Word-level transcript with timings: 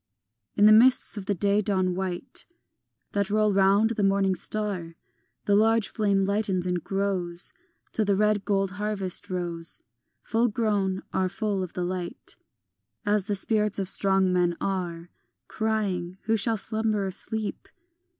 In 0.55 0.65
the 0.65 0.71
mists 0.71 1.15
of 1.15 1.27
the 1.27 1.35
day 1.35 1.61
dawn 1.61 1.93
white 1.93 2.47
That 3.11 3.29
roll 3.29 3.53
round 3.53 3.91
the 3.91 4.01
morning 4.03 4.33
star, 4.33 4.95
The 5.45 5.53
large 5.55 5.89
flame 5.89 6.23
lightens 6.23 6.65
and 6.65 6.83
grows 6.83 7.53
Till 7.91 8.05
the 8.05 8.15
red 8.15 8.43
gold 8.43 8.71
harvest 8.71 9.29
rows, 9.29 9.83
Full 10.23 10.47
grown, 10.47 11.03
are 11.13 11.29
full 11.29 11.61
of 11.61 11.73
the 11.73 11.83
light 11.83 12.35
As 13.05 13.25
the 13.25 13.35
spirits 13.35 13.77
of 13.77 13.87
strong 13.87 14.33
men 14.33 14.57
are, 14.59 15.11
Crying, 15.47 16.17
Who 16.23 16.35
shall 16.35 16.57
slumber 16.57 17.05
or 17.05 17.11
sleep? 17.11 17.67